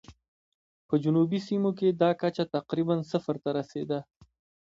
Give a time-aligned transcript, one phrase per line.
[0.87, 3.99] په جنوبي سیمو کې دا کچه تقریباً صفر ته رسېده.